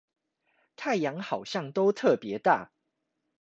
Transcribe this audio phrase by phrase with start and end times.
[0.75, 2.71] 太陽好像都特別大